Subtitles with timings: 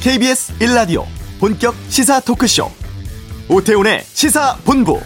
[0.00, 1.04] KBS 1라디오
[1.38, 2.70] 본격 시사 토크쇼
[3.50, 4.98] 오태훈의 시사본부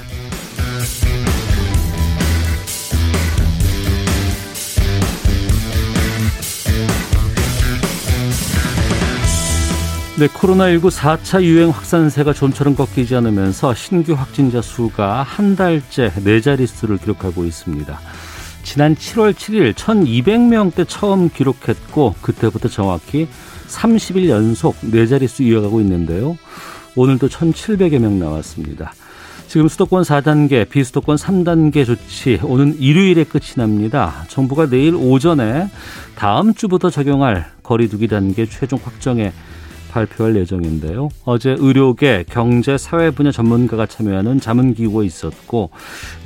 [10.17, 16.99] 네, 코로나19 4차 유행 확산세가 좀처럼 꺾이지 않으면서 신규 확진자 수가 한 달째 네 자릿수를
[16.99, 18.01] 기록하고 있습니다.
[18.63, 23.27] 지난 7월 7일 1200명대 처음 기록했고 그때부터 정확히
[23.69, 26.37] 30일 연속 네 자릿수 이어가고 있는데요.
[26.97, 28.93] 오늘도 1700여 명 나왔습니다.
[29.49, 34.25] 지금 수도권 4단계, 비수도권 3단계 조치 오는 일요일에 끝이 납니다.
[34.29, 35.69] 정부가 내일 오전에
[36.17, 39.33] 다음 주부터 적용할 거리두기 단계 최종 확정에
[39.93, 41.09] 발표할 예정인데요.
[41.25, 45.71] 어제 의료계, 경제, 사회 분야 전문가가 참여하는 자문기구가 있었고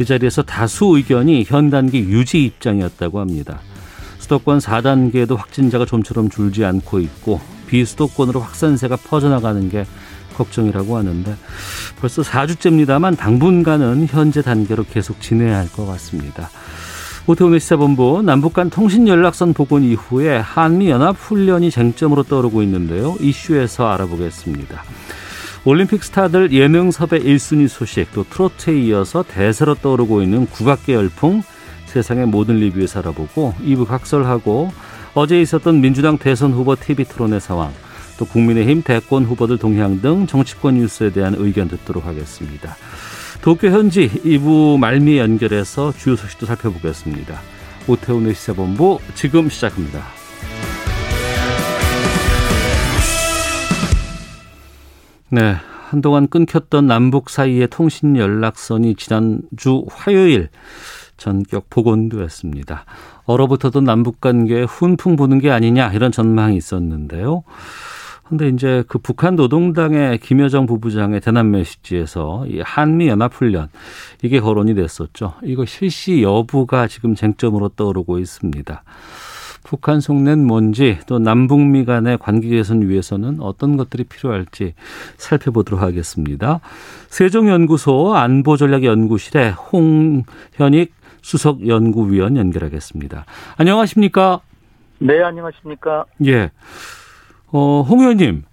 [0.00, 3.60] 이 자리에서 다수 의견이 현 단계 유지 입장이었다고 합니다.
[4.28, 9.86] 수도권 4단계에도 확진자가 좀처럼 줄지 않고 있고 비수도권으로 확산세가 퍼져나가는 게
[10.36, 11.34] 걱정이라고 하는데
[11.98, 16.50] 벌써 4주째입니다만 당분간은 현재 단계로 계속 지내야 할 것 같습니다.
[17.26, 23.16] 오태훈의 시사본부 남북 간 통신연락선 복원 이후에 한미연합훈련이 쟁점으로 떠오르고 있는데요.
[23.20, 24.82] 이슈에서 알아보겠습니다.
[25.64, 31.42] 올림픽 스타들 예능 섭외 1순위 소식 또 트로트에 이어서 대세로 떠오르고 있는 국악계 열풍
[31.88, 34.70] 세상의 모든 리뷰에서 알아보고 2부 각설하고
[35.14, 37.72] 어제 있었던 민주당 대선 후보 TV 토론의 상황
[38.18, 42.76] 또 국민의힘 대권 후보들 동향 등 정치권 뉴스에 대한 의견 듣도록 하겠습니다.
[43.40, 47.40] 도쿄 현지 2부 말미 연결해서 주요 소식도 살펴보겠습니다.
[47.86, 50.02] 오태훈의 시사본부 지금 시작합니다.
[55.30, 55.56] 네,
[55.88, 60.48] 한동안 끊겼던 남북 사이의 통신 연락선이 지난주 화요일
[61.18, 62.84] 전격 복원되었습니다.
[63.26, 67.42] 얼어붙었던 남북 관계에 훈풍 부는 게 아니냐 이런 전망이 있었는데요.
[68.28, 73.68] 근데 이제 그 북한 노동당의 김여정 부부장의 대남 메시지에서 이 한미 연합 훈련
[74.22, 75.34] 이게 거론이 됐었죠.
[75.42, 78.82] 이거 실시 여부가 지금 쟁점으로 떠오르고 있습니다.
[79.64, 84.74] 북한 속낸 뭔지 또 남북미 간의 관계 개선 위해서는 어떤 것들이 필요할지
[85.16, 86.60] 살펴보도록 하겠습니다.
[87.08, 93.24] 세종연구소 안보전략연구실의 홍현익 수석 연구위원 연결하겠습니다.
[93.56, 94.40] 안녕하십니까?
[94.98, 96.04] 네, 안녕하십니까?
[96.26, 96.50] 예.
[97.52, 98.44] 어, 홍 의원님.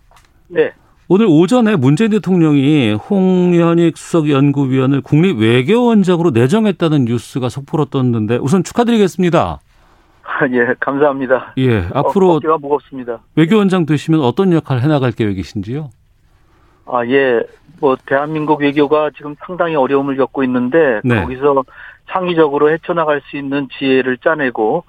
[0.47, 0.71] 네.
[1.07, 9.59] 오늘 오전에 문재인 대통령이 홍현익 수석연구위원을 국립외교원장으로 내정했다는 뉴스가 속보로 떴는데 우선 축하드리겠습니다.
[10.51, 11.53] 예, 감사합니다.
[11.57, 13.19] 예, 앞으로 어, 무겁습니다.
[13.35, 15.91] 외교원장 되시면 어떤 역할 해나갈 계획이신지요?
[16.85, 17.41] 아, 예.
[17.79, 21.21] 뭐 대한민국 외교가 지금 상당히 어려움을 겪고 있는데 네.
[21.21, 21.63] 거기서
[22.09, 24.85] 창의적으로 헤쳐나갈 수 있는 지혜를 짜내고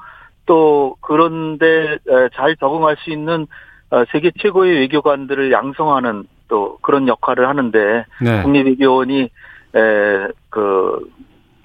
[0.47, 1.99] 또 그런데
[2.35, 3.47] 잘 적응할 수 있는
[3.91, 8.43] 어, 세계 최고의 외교관들을 양성하는 또 그런 역할을 하는데 네.
[8.43, 9.31] 국립외교원이
[10.51, 11.11] 그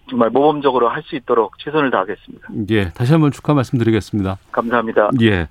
[0.09, 2.47] 정말 모범적으로 할 수 있도록 최선을 다하겠습니다.
[2.71, 4.37] 예, 다시 한번 축하 말씀드리겠습니다.
[4.51, 5.09] 감사합니다.
[5.21, 5.47] 예.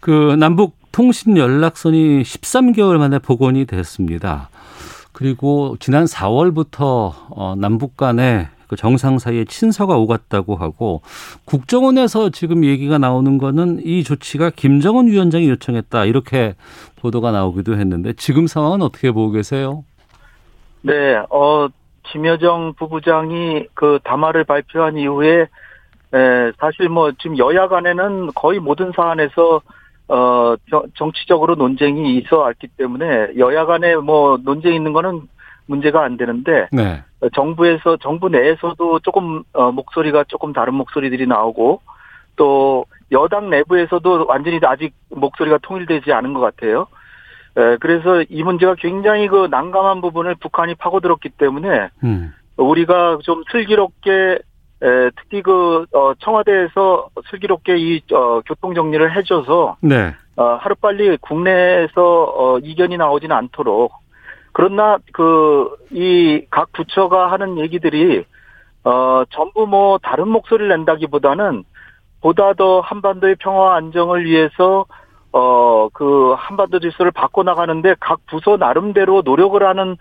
[0.00, 4.48] 그 남북 통신 연락선이 13개월 만에 복원이 됐습니다.
[5.12, 11.02] 그리고 지난 4월부터 어, 남북 간에 그 정상 사이에 친서가 오갔다고 하고
[11.44, 16.56] 국정원에서 지금 얘기가 나오는 거는 이 조치가 김정은 위원장이 요청했다 이렇게
[17.00, 19.84] 보도가 나오기도 했는데 지금 상황은 어떻게 보고 계세요?
[20.82, 21.68] 네, 어
[22.10, 29.62] 김여정 부부장이 그 담화를 발표한 이후에 에, 사실 뭐 지금 여야 간에는 거의 모든 사안에서
[30.08, 30.56] 어
[30.96, 35.28] 정치적으로 논쟁이 있어 왔기 때문에 여야 간에 뭐 논쟁이 있는 거는
[35.66, 37.02] 문제가 안 되는데 네.
[37.34, 41.82] 정부에서 정부 내에서도 조금 어, 목소리가 조금 다른 목소리들이 나오고
[42.36, 46.86] 또 여당 내부에서도 완전히 아직 목소리가 통일되지 않은 것 같아요.
[47.56, 52.32] 에, 그래서 이 문제가 굉장히 그 난감한 부분을 북한이 파고들었기 때문에 음.
[52.56, 54.38] 우리가 좀 슬기롭게
[54.82, 60.14] 에, 특히 그 어, 청와대에서 슬기롭게 이 어, 교통 정리를 해줘서 네.
[60.36, 61.94] 어, 하루 빨리 국내에서
[62.36, 63.92] 어, 이견이 나오지는 않도록
[64.52, 68.24] 그러나 그 이 각 부처가 하는 얘기들이
[68.84, 71.64] 어 전부 뭐 다른 목소리를 낸다기보다는
[72.20, 74.84] 보다 더 한반도의 평화 안정을 위해서
[75.38, 79.96] 어 그 한반도 질서를 바꿔 나가는데 각 부서 나름대로 노력을 하는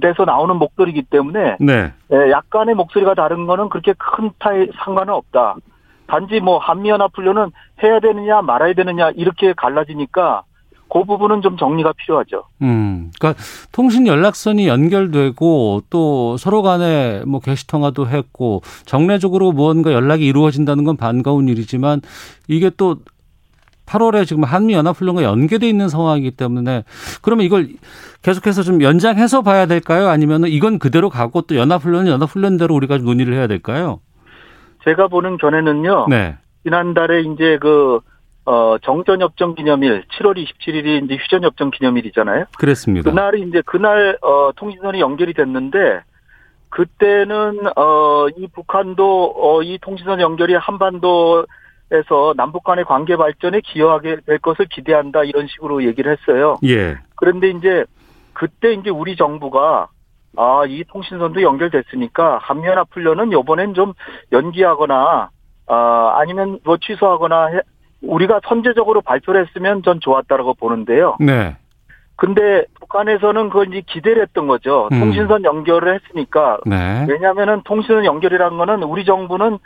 [0.00, 1.92] 데서 나오는 목소리이기 때문에 네.
[2.12, 5.56] 예, 약간의 목소리가 다른 거는 그렇게 큰 타이 상관은 없다.
[6.06, 7.50] 단지 뭐 한미연합훈련은
[7.82, 10.42] 해야 되느냐 말아야 되느냐 이렇게 갈라지니까
[10.92, 12.44] 그 부분은 좀 정리가 필요하죠.
[12.60, 13.42] 음, 그러니까
[13.72, 20.98] 통신 연락선이 연결되고 또 서로 간에 뭐 게시 통화도 했고 정례적으로 무언가 연락이 이루어진다는 건
[20.98, 22.02] 반가운 일이지만
[22.46, 22.96] 이게 또
[23.86, 26.84] 8월에 지금 한미 연합훈련과 연계돼 있는 상황이기 때문에
[27.20, 27.68] 그러면 이걸
[28.22, 30.08] 계속해서 좀 연장해서 봐야 될까요?
[30.08, 34.00] 아니면 이건 그대로 가고 또 연합훈련은 연합훈련대로 우리가 논의를 해야 될까요?
[34.84, 36.06] 제가 보는 견해는요.
[36.08, 36.36] 네.
[36.64, 38.00] 지난달에 이제 그
[38.44, 42.46] 어, 정전협정 기념일 7월 27일이 이제 휴전협정 기념일이잖아요.
[42.58, 43.08] 그랬습니다.
[43.08, 46.00] 그날이 이제 그날 어, 통신선이 연결이 됐는데
[46.68, 51.46] 그때는 어, 이 북한도 어, 이 통신선 연결이 한반도
[51.92, 56.56] 에서 남북 간의 관계 발전에 기여하게 될 것을 기대한다 이런 식으로 얘기를 했어요.
[56.64, 56.96] 예.
[57.16, 57.84] 그런데 이제
[58.32, 59.88] 그때 이제 우리 정부가
[60.38, 63.92] 아, 이 통신선도 연결됐으니까 한미연합 훈련은 요번엔 좀
[64.32, 65.28] 연기하거나
[65.68, 67.60] 아, 아니면 뭐 취소하거나 해,
[68.00, 71.16] 우리가 선제적으로 발표를 했으면 전 좋았다라고 보는데요.
[71.20, 71.56] 네.
[72.16, 74.88] 근데 북한에서는 그걸 이제 기대를 했던 거죠.
[74.92, 75.00] 음.
[75.00, 76.58] 통신선 연결을 했으니까.
[76.66, 77.06] 네.
[77.08, 79.58] 왜냐하면은 통신선 연결이라는 거는 우리 정부는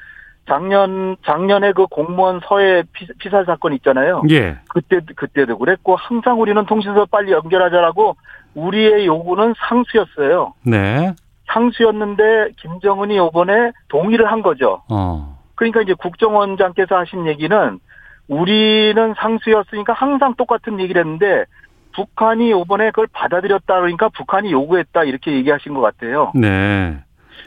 [0.49, 4.23] 작년, 작년에 그 공무원 서해 피, 피살 사건 있잖아요.
[4.31, 4.59] 예.
[4.69, 8.17] 그때, 그때도 그랬고, 항상 우리는 통신선 빨리 연결하자라고
[8.55, 10.55] 우리의 요구는 상수였어요.
[10.65, 11.15] 네.
[11.49, 14.83] 상수였는데, 김정은이 요번에 동의를 한 거죠.
[14.91, 15.37] 어.
[15.57, 17.81] 그러니까 이제 국정원장께서 하신 얘기는
[18.29, 21.45] 우리는 상수였으니까 항상 똑같은 얘기를 했는데
[21.95, 26.33] 북한이 요번에 그걸 받아들였다 그러니까 북한이 요구했다 이렇게 얘기하신 것 같아요.
[26.35, 26.99] 네.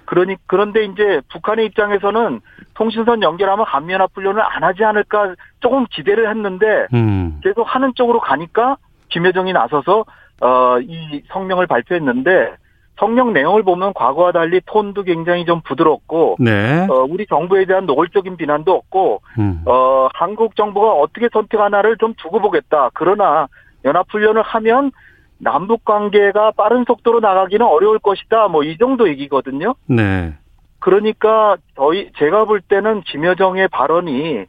[0.10, 2.42] 그러니 그런데 이제 북한의 입장에서는
[2.74, 7.40] 통신선 연결하면 한미연합 훈련을 안 하지 않을까 조금 기대를 했는데 음.
[7.44, 8.78] 계속 하는 쪽으로 가니까
[9.10, 10.06] 김여정이 나서서
[10.42, 12.56] 어 이 성명을 발표했는데
[12.98, 16.88] 성명 내용을 보면 과거와 달리 톤도 굉장히 좀 부드럽고 네.
[16.90, 19.62] 어, 우리 정부에 대한 노골적인 비난도 없고 음.
[19.66, 22.90] 어, 한국 정부가 어떻게 선택하나를 좀 두고 보겠다.
[22.94, 23.48] 그러나
[23.86, 24.92] 연합훈련을 하면
[25.40, 28.48] 남북 관계가 빠른 속도로 나가기는 어려울 것이다.
[28.50, 29.74] 뭐 이 정도 얘기거든요.
[29.88, 30.34] 네.
[30.80, 34.46] 그러니까 저희 제가 볼 때는 김여정의 발언이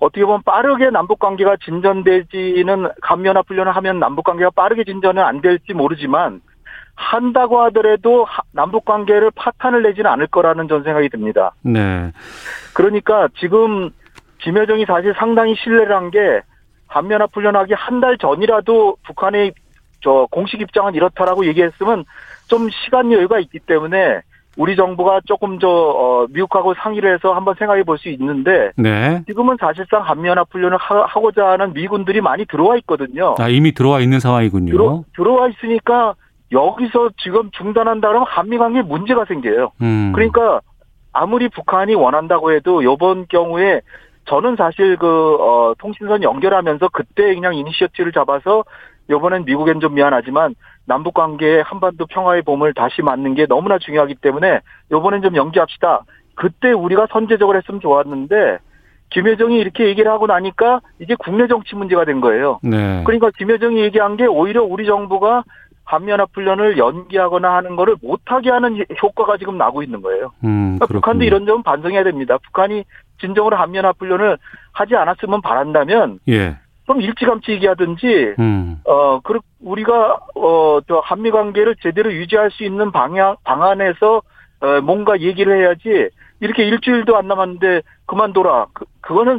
[0.00, 6.40] 어떻게 보면 빠르게 남북 관계가 진전되지는 감연합훈련을 하면 남북 관계가 빠르게 진전은 안 될지 모르지만
[6.94, 11.52] 한다고 하더라도 남북 관계를 파탄을 내지는 않을 거라는 전 생각이 듭니다.
[11.62, 12.12] 네.
[12.74, 13.90] 그러니까 지금
[14.38, 16.40] 김여정이 사실 상당히 신뢰를 한게
[16.86, 19.52] 한면합 훈련하기 한 달 전이라도 북한의
[20.00, 22.04] 저 공식 입장은 이렇다라고 얘기했으면
[22.46, 24.20] 좀 시간 여유가 있기 때문에
[24.56, 29.22] 우리 정부가 조금 저 어, 미국하고 상의를 해서 한번 생각해 볼 수 있는데 네.
[29.26, 33.36] 지금은 사실상 한미연합 훈련을 하, 하고자 하는 미군들이 많이 들어와 있거든요.
[33.38, 34.72] 아, 이미 들어와 있는 상황이군요.
[34.72, 36.14] 들어, 들어와 있으니까
[36.50, 39.72] 여기서 지금 중단한다 그러면 한미 관계에 문제가 생겨요.
[39.82, 40.12] 음.
[40.14, 40.60] 그러니까
[41.12, 43.80] 아무리 북한이 원한다고 해도 이번 경우에
[44.26, 48.64] 저는 사실 그 어, 통신선 연결하면서 그때 그냥 이니시어티브를 잡아서
[49.10, 54.60] 이번엔 미국엔 좀 미안하지만 남북 관계의 한반도 평화의 봄을 다시 맞는 게 너무나 중요하기 때문에
[54.90, 56.04] 이번엔 좀 연기합시다.
[56.34, 58.58] 그때 우리가 선제적으로 했으면 좋았는데
[59.10, 62.60] 김여정이 이렇게 얘기를 하고 나니까 이게 국내 정치 문제가 된 거예요.
[62.62, 63.02] 네.
[63.04, 65.44] 그러니까 김여정이 얘기한 게 오히려 우리 정부가
[65.84, 70.32] 한미연합훈련을 연기하거나 하는 거를 못하게 하는 효과가 지금 나고 있는 거예요.
[70.44, 72.36] 음, 그러니까 북한도 이런 점은 반성해야 됩니다.
[72.44, 72.84] 북한이
[73.20, 74.36] 진정으로 한미연합훈련을
[74.72, 76.58] 하지 않았으면 바란다면 예.
[76.88, 78.80] 좀 일찌감치 얘기하든지 음.
[78.84, 84.22] 어, 그 우리가 어, 저 한미 관계를 제대로 유지할 수 있는 방향 방안에서
[84.60, 86.08] 어, 뭔가 얘기를 해야지
[86.40, 88.68] 이렇게 일주일도 안 남았는데 그만둬라.
[88.72, 89.38] 그, 그거는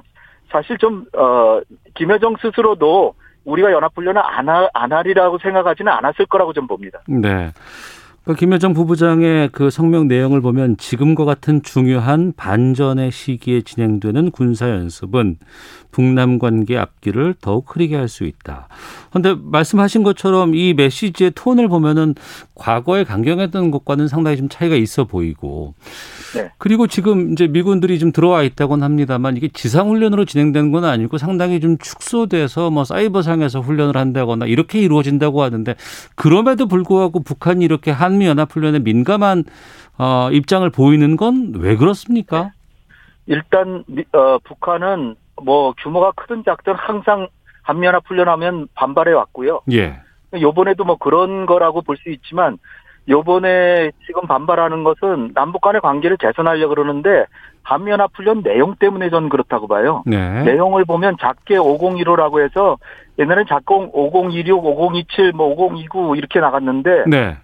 [0.52, 1.60] 사실 좀 어,
[1.96, 3.16] 김여정 스스로도
[3.46, 7.00] 우리가 연합훈련을 안, 하, 안 하리라고 생각하지는 않았을 거라고 좀 봅니다.
[7.08, 7.52] 네.
[8.26, 15.38] 그 김여정 부부장의 그 성명 내용을 보면 지금과 같은 중요한 반전의 시기에 진행되는 군사 연습은
[15.92, 18.68] 북남 관계 앞길을 더욱 흐리게 할 수 있다.
[19.10, 22.16] 그런데 말씀하신 것처럼 이 메시지의 톤을 보면은
[22.56, 25.74] 과거에 강경했던 것과는 상당히 좀 차이가 있어 보이고.
[26.36, 26.52] 네.
[26.58, 31.60] 그리고 지금 이제 미군들이 좀 들어와 있다고는 합니다만 이게 지상 훈련으로 진행되는 건 아니고 상당히
[31.60, 35.76] 좀 축소돼서 뭐 사이버상에서 훈련을 한다거나 이렇게 이루어진다고 하는데
[36.16, 39.44] 그럼에도 불구하고 북한이 이렇게 한미 연합 훈련에 민감한
[39.98, 42.52] 어, 입장을 보이는 건 왜 그렇습니까?
[43.26, 47.28] 일단 어, 북한은 뭐 규모가 크든 작든 항상
[47.70, 49.62] 한미연합 훈련하면 반발해 왔고요.
[49.72, 50.00] 예.
[50.42, 52.58] 요번에도 뭐 그런 거라고 볼 수 있지만
[53.08, 57.26] 요번에 지금 반발하는 것은 남북 간의 관계를 개선하려고 그러는데
[57.64, 60.04] 한미연합 훈련 내용 때문에 저는 그렇다고 봐요.
[60.06, 60.44] 네.
[60.44, 62.78] 내용을 보면 작게 5015라고 해서
[63.20, 67.38] 옛날엔 작공 5016, 5027, 뭐 5029 이렇게 나갔는데 네.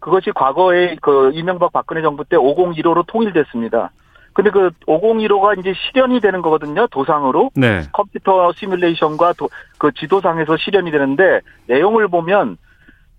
[0.00, 3.90] 그것이 과거에 그 이명박 박근혜 정부 때 5015로 통일됐습니다.
[4.38, 6.86] 근데 그 5015가 이제 실현이 되는 거거든요.
[6.92, 7.50] 도상으로.
[7.56, 7.82] 네.
[7.92, 12.56] 컴퓨터 시뮬레이션과 도, 그 지도상에서 실현이 되는데 내용을 보면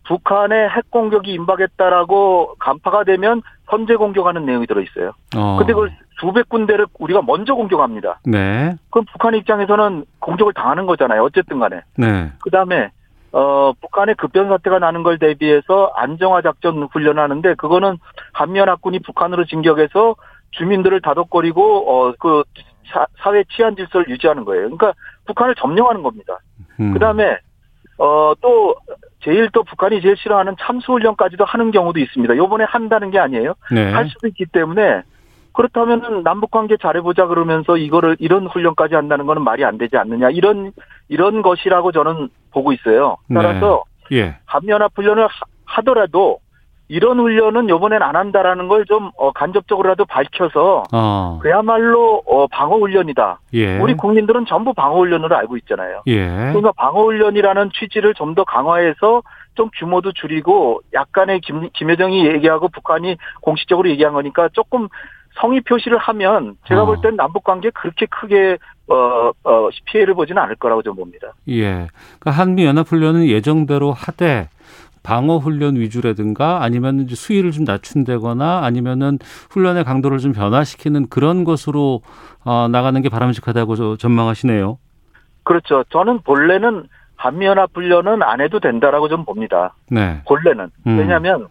[0.06, 5.12] 북한의 핵 공격이 임박했다라고 간파가 되면 선제 공격하는 내용이 들어 있어요.
[5.36, 5.58] 어.
[5.58, 8.22] 근데 그걸 수백 군데를 우리가 먼저 공격합니다.
[8.24, 8.78] 네.
[8.90, 11.22] 그럼 북한 입장에서는 공격을 당하는 거잖아요.
[11.26, 11.82] 어쨌든 간에.
[11.98, 12.32] 네.
[12.40, 12.92] 그다음에
[13.34, 17.98] 어 북한의 급변 사태가 나는 걸 대비해서 안정화 작전 훈련하는데 그거는
[18.32, 20.16] 한미연합군이 북한으로 진격해서
[20.52, 22.44] 주민들을 다독거리고 어 그
[23.22, 24.64] 사회 치안 질서를 유지하는 거예요.
[24.64, 24.94] 그러니까
[25.28, 26.40] 북한을 점령하는 겁니다.
[26.80, 26.94] 음.
[26.94, 27.38] 그다음에
[27.98, 28.76] 어 또
[29.22, 32.36] 제일 또 북한이 제일 싫어하는 참수 훈련까지도 하는 경우도 있습니다.
[32.38, 33.54] 요번에 한다는 게 아니에요.
[33.72, 33.92] 네.
[33.92, 35.02] 할 수도 있기 때문에
[35.54, 40.72] 그렇다면은 남북 관계 잘해보자 그러면서 이거를 이런 훈련까지 한다는 거는 말이 안 되지 않느냐 이런
[41.10, 43.18] 이런 것이라고 저는 보고 있어요.
[43.34, 44.38] 따라서 예.
[44.46, 45.30] 한미연합 훈련을 하-
[45.66, 46.40] 하더라도
[46.90, 51.40] 이런 훈련은 이번엔 안 한다라는 걸좀 어, 간접적으로라도 밝혀서 어.
[51.42, 53.40] 그야말로 어, 방어 훈련이다.
[53.54, 53.78] 예.
[53.78, 56.02] 우리 국민들은 전부 방어 훈련으로 알고 있잖아요.
[56.08, 56.28] 예.
[56.28, 59.24] 그러니까 방어 훈련이라는 취지를 좀 더 강화해서
[59.56, 64.88] 좀 규모도 줄이고 약간의 김, 김여정이 얘기하고 북한이 공식적으로 얘기한 거니까 조금
[65.42, 66.86] 성의 표시를 하면 제가 어.
[66.86, 71.34] 볼땐 남북 관계 그렇게 크게 어, 어, 피해를 보지는 않을 거라고 좀 봅니다.
[71.50, 71.88] 예.
[72.20, 74.50] 그러니까 한미 연합 훈련은 예정대로 하되
[75.04, 79.18] 방어 훈련 위주라든가 아니면 이제 수위를 좀 낮춘다거나 아니면은
[79.52, 82.02] 훈련의 강도를 좀 변화시키는 그런 것으로
[82.46, 84.78] 어, 나가는 게 바람직하다고 저- 전망하시네요.
[85.44, 85.84] 그렇죠.
[85.90, 86.84] 저는 본래는
[87.16, 89.74] 한미연합 훈련은 안 해도 된다라고 좀 봅니다.
[89.90, 90.22] 네.
[90.28, 90.98] 본래는 음.
[90.98, 91.48] 왜냐하면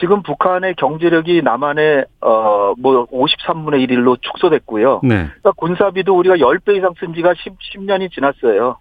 [0.00, 5.00] 지금 북한의 경제력이 남한의 어 뭐 53분의 1일로 축소됐고요.
[5.02, 5.08] 네.
[5.26, 8.76] 그러니까 군사비도 우리가 10배 이상 쓴 지가 10, 10년이 지났어요.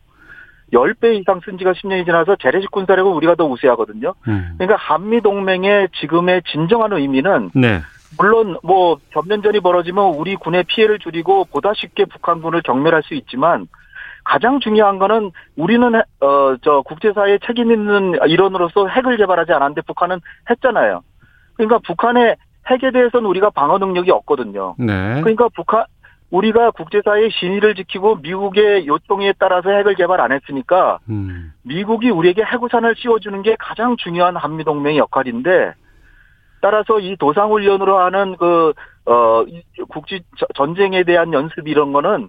[0.74, 4.14] 10배 이상 쓴 지가 10년이 지나서 재래식 군사력은 우리가 더 우세하거든요.
[4.28, 4.56] 음.
[4.58, 7.82] 그러니까 한미 동맹의 지금의 진정한 의미는 네.
[8.18, 13.68] 물론 뭐 전면전이 벌어지면 우리 군의 피해를 줄이고 보다 쉽게 북한군을 경멸할 수 있지만
[14.24, 20.20] 가장 중요한 거는 우리는 어 저 국제사회에 책임 있는 일원으로서 핵을 개발하지 않았는데 북한은
[20.50, 21.02] 했잖아요.
[21.56, 22.36] 그러니까 북한의
[22.70, 24.76] 핵에 대해서는 우리가 방어 능력이 없거든요.
[24.78, 25.22] 네.
[25.22, 25.86] 그러니까 북한
[26.30, 31.54] 우리가 국제사회의 신의를 지키고 미국의 요청에 따라서 핵을 개발 안 했으니까 음.
[31.64, 35.74] 미국이 우리에게 해구산을 씌워주는 게 가장 중요한 한미 동맹의 역할인데
[36.62, 38.74] 따라서 이 도상훈련으로 하는 그
[39.10, 39.46] 어
[39.88, 42.28] 국지 저- 전쟁에 대한 연습 이런 거는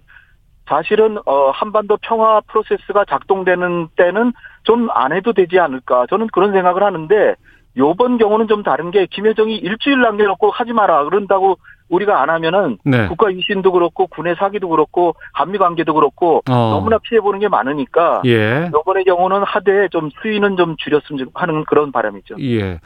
[0.65, 4.31] 사실은 어 한반도 평화 프로세스가 작동되는 때는
[4.63, 7.35] 좀 안 해도 되지 않을까 저는 그런 생각을 하는데
[7.75, 11.57] 요번 경우는 좀 다른 게 김여정이 일주일 남겨놓고 하지 마라 그런다고
[11.89, 13.07] 우리가 안 하면은 네.
[13.07, 16.53] 국가 위신도 그렇고 군의 사기도 그렇고 한미 관계도 그렇고 어.
[16.53, 18.69] 너무나 피해 보는 게 많으니까 예.
[18.69, 22.35] 이번의 경우는 하되 좀 수위는 좀 줄였으면 하는 그런 바람이죠.
[22.41, 22.79] 예.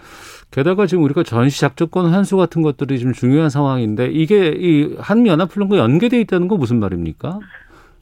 [0.51, 5.51] 게다가 지금 우리가 전시 작전권 환수 같은 것들이 지금 중요한 상황인데 이게 이 한미 연합
[5.51, 7.39] 훈련과 연계돼 있다는 건 무슨 말입니까?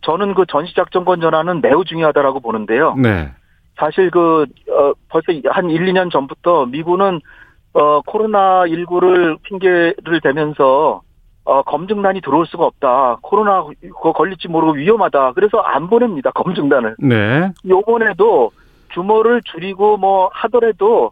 [0.02, 2.96] 저는 그 전시 작전권 전환은 매우 중요하다라고 보는데요.
[2.96, 3.32] 네.
[3.78, 7.22] 사실 그 어, 벌써 한 1, 2년 전부터 미군은
[7.74, 11.02] 어, 코로나 19를 핑계를 대면서
[11.44, 13.18] 어, 검증단이 들어올 수가 없다.
[13.22, 13.66] 코로나
[14.14, 15.34] 걸릴지 모르고 위험하다.
[15.34, 16.32] 그래서 안 보냅니다.
[16.32, 16.96] 검증단을.
[17.00, 17.50] 네.
[17.68, 18.52] 요번에도
[18.92, 21.12] 규모를 줄이고 뭐 하더라도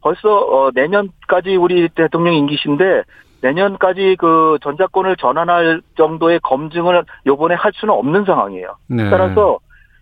[0.00, 3.02] 벌써 어 내년까지 우리 대통령 임기신데
[3.42, 8.76] 내년까지 그 전자권을 전환할 정도의 검증을 요번에 할 수는 없는 상황이에요.
[8.88, 9.10] 네.
[9.10, 9.58] 따라서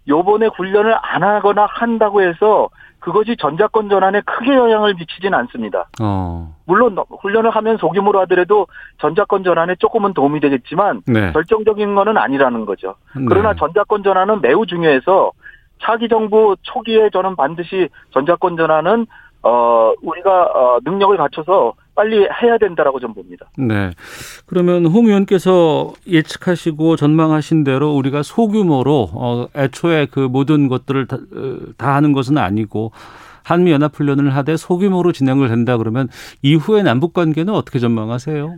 [0.07, 2.69] 요번에 훈련을 안 하거나 한다고 해서
[3.05, 5.89] 그것이 전자권 전환에 크게 영향을 미치진 않습니다.
[6.01, 6.55] 어.
[6.65, 8.67] 물론 훈련을 하면 소규모로 하더라도
[8.99, 11.31] 전자권 전환에 조금은 도움이 되겠지만 네.
[11.33, 12.95] 결정적인 거는 아니라는 거죠.
[13.29, 13.59] 그러나 네.
[13.59, 15.33] 전자권 전환은 매우 중요해서
[15.83, 19.07] 차기 정부 초기에 저는 반드시 전자권 전환은
[19.45, 23.47] 어 우리가 어 능력을 갖춰서 빨리 해야 된다라고 좀 봅니다.
[23.59, 23.91] 네.
[24.47, 31.59] 그러면 홍 의원께서 예측하시고 전망하신 대로 우리가 소규모로 어 애초에 그 모든 것들을 다, 어,
[31.77, 32.93] 다 하는 것은 아니고
[33.45, 36.09] 한미 연합 훈련을 하되 소규모로 진행을 된다 그러면
[36.43, 38.57] 이후의 남북 관계는 어떻게 전망하세요?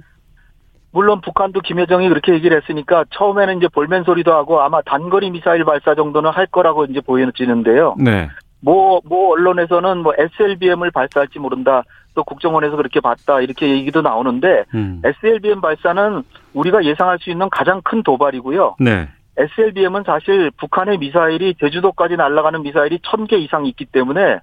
[0.92, 5.94] 물론 북한도 김여정이 그렇게 얘기를 했으니까 처음에는 이제 볼멘 소리도 하고 아마 단거리 미사일 발사
[5.94, 7.96] 정도는 할 거라고 이제 보여지는데요.
[7.98, 8.28] 네.
[8.60, 11.82] 뭐, 뭐, 언론에서는 뭐 SLBM을 발사할지 모른다.
[12.14, 13.40] 또 국정원에서 그렇게 봤다.
[13.40, 15.02] 이렇게 얘기도 나오는데 음.
[15.04, 16.22] SLBM 발사는
[16.54, 18.76] 우리가 예상할 수 있는 가장 큰 도발이고요.
[18.80, 19.08] 네.
[19.36, 24.40] SLBM은 사실 북한의 미사일이 제주도까지 날아가는 미사일이 1000개 이상 있기 때문에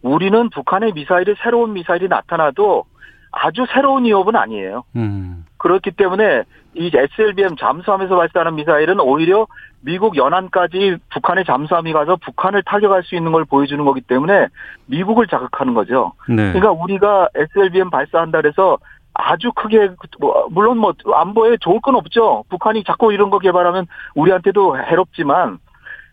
[0.00, 2.84] 우리는 북한의 미사일이 새로운 미사일이 나타나도
[3.32, 4.84] 아주 새로운 위협은 아니에요.
[4.94, 5.44] 음.
[5.58, 9.46] 그렇기 때문에 이 SLBM 잠수함에서 발사하는 미사일은 오히려
[9.80, 14.48] 미국 연안까지 북한의 잠수함이 가서 북한을 타격할 수 있는 걸 보여주는 거기 때문에
[14.86, 16.12] 미국을 자극하는 거죠.
[16.28, 16.52] 네.
[16.52, 18.78] 그러니까 우리가 SLBM 발사한다 그래서
[19.14, 22.44] 아주 크게 뭐, 물론 뭐 안보에 좋을 건 없죠.
[22.48, 25.58] 북한이 자꾸 이런 거 개발하면 우리한테도 해롭지만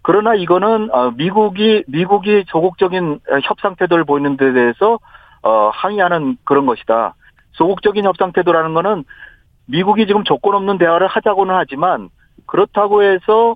[0.02, 5.00] 그러나 이거는 어, 미국이 미국이 조국적인 협상 태도를 보이는 데 대해서
[5.42, 7.16] 어, 항의하는 그런 것이다.
[7.54, 9.04] 소극적인 협상 태도라는 거는
[9.68, 12.10] 미국이 지금 조건 없는 대화를 하자고는 하지만
[12.46, 13.56] 그렇다고 해서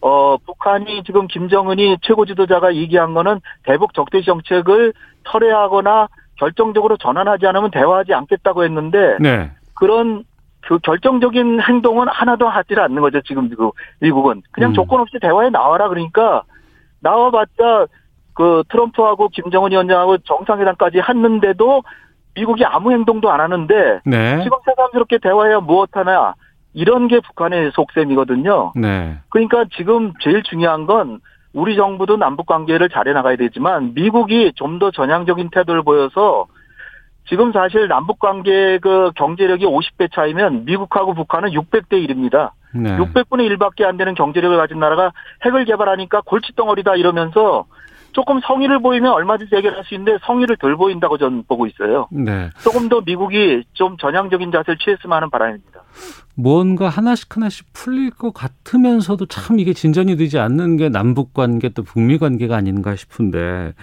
[0.00, 4.94] 어 북한이 지금 김정은이 최고 지도자가 얘기한 거는 대북 적대 정책을
[5.28, 9.50] 철회하거나 결정적으로 전환하지 않으면 대화하지 않겠다고 했는데 네.
[9.74, 10.24] 그런
[10.62, 14.74] 그 결정적인 행동은 하나도 하지 않는 거죠 지금 미국 미국은 그냥 음.
[14.74, 16.44] 조건 없이 대화에 나와라 그러니까
[17.00, 17.86] 나와봤자
[18.34, 21.82] 그 트럼프하고 김정은 위원장하고 정상회담까지 했는데도
[22.40, 24.42] 미국이 아무 행동도 안 하는데 네.
[24.42, 26.34] 지금 새삼스럽게 대화해야 무엇하나
[26.72, 28.72] 이런 게 북한의 속셈이거든요.
[28.76, 29.18] 네.
[29.28, 31.20] 그러니까 지금 제일 중요한 건
[31.52, 36.46] 우리 정부도 남북 관계를 잘해 나가야 되지만 미국이 좀 더 전향적인 태도를 보여서
[37.28, 42.52] 지금 사실 남북 관계 그 경제력이 50배 차이면 미국하고 북한은 600대 1입니다.
[42.72, 42.96] 네.
[42.96, 45.12] 600분의 1밖에 안 되는 경제력을 가진 나라가
[45.44, 47.66] 핵을 개발하니까 골칫덩어리다 이러면서
[48.12, 52.08] 조금 성의를 보이면 얼마든지 해결할 수 있는데 성의를 덜 보인다고 저는 보고 있어요.
[52.10, 52.50] 네.
[52.62, 55.80] 조금 더 미국이 좀 전향적인 자세를 취했으면 하는 바람입니다.
[56.34, 61.82] 뭔가 하나씩 하나씩 풀릴 것 같으면서도 참 이게 진전이 되지 않는 게 남북 관계 또
[61.82, 63.74] 북미 관계가 아닌가 싶은데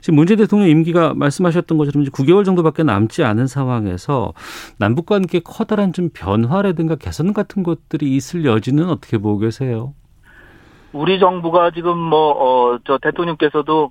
[0.00, 4.32] 지금 문재인 대통령 임기가 말씀하셨던 것처럼 이제 9개월 정도밖에 남지 않은 상황에서
[4.78, 9.94] 남북 관계 커다란 좀 변화라든가 개선 같은 것들이 있을 여지는 어떻게 보고 계세요?
[10.94, 13.90] 우리 정부가 지금 뭐, 어, 저 대통령께서도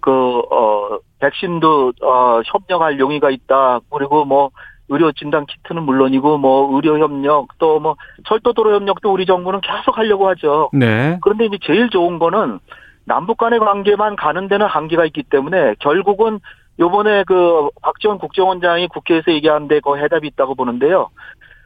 [0.00, 3.80] 그, 어, 백신도, 어, 협력할 용의가 있다.
[3.90, 4.50] 그리고 뭐,
[4.88, 10.26] 의료 진단 키트는 물론이고 뭐, 의료 협력 또 뭐, 철도도로 협력도 우리 정부는 계속 하려고
[10.28, 10.70] 하죠.
[10.72, 11.18] 네.
[11.20, 12.60] 그런데 이제 제일 좋은 거는
[13.04, 16.40] 남북 간의 관계만 가는 데는 한계가 있기 때문에 결국은
[16.78, 21.08] 요번에 그 박지원 국정원장이 국회에서 얘기하는데 그 해답이 있다고 보는데요.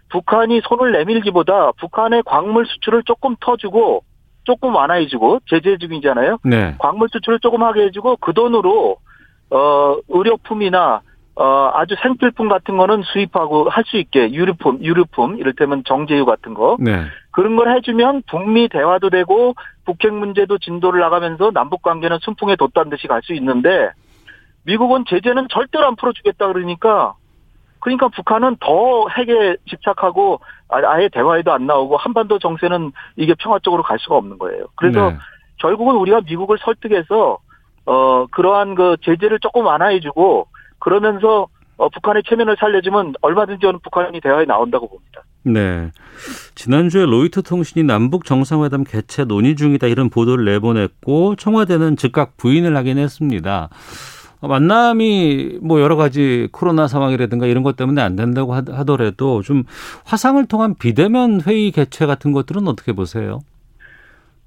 [0.09, 4.03] 북한이 손을 내밀기보다 북한의 광물 수출을 조금 터주고
[4.45, 6.39] 조금 완화해주고 제재 중이잖아요.
[6.45, 6.75] 네.
[6.79, 8.97] 광물 수출을 조금 하게 해주고 그 돈으로
[9.51, 11.01] 어 의료품이나
[11.35, 16.77] 어 아주 생필품 같은 거는 수입하고 할 수 있게 유류품 유류품 이를테면 정제유 같은 거
[16.79, 17.05] 네.
[17.31, 23.07] 그런 걸 해주면 북미 대화도 되고 북핵 문제도 진도를 나가면서 남북 관계는 순풍에 돛단 듯이
[23.07, 23.91] 갈 수 있는데
[24.65, 27.15] 미국은 제재는 절대로 안 풀어주겠다 그러니까
[27.83, 33.83] 그러니까 북한은 더 핵에 집착하고 아- 아예 대화에도 안 나오고 한반도 정세는 이게 평화 쪽으로
[33.83, 34.67] 갈 수가 없는 거예요.
[34.77, 35.19] 그래서 네.
[35.59, 37.39] 결국은 우리가 미국을 설득해서
[37.85, 40.47] 어 그러한 그 제재를 조금 완화해주고
[40.79, 45.23] 그러면서 어, 북한의 체면을 살려주면 얼마든지 저는 북한이 대화에 나온다고 봅니다.
[45.45, 45.91] 네.
[46.55, 52.99] 지난주에 로이터 통신이 남북 정상회담 개최 논의 중이다 이런 보도를 내보냈고 청와대는 즉각 부인을 하긴
[52.99, 53.69] 했습니다.
[54.43, 59.63] 어, 만남이 뭐 여러 가지 코로나 상황이라든가 이런 것 때문에 안 된다고 하- 하더라도 좀
[60.05, 63.39] 화상을 통한 비대면 회의 개최 같은 것들은 어떻게 보세요?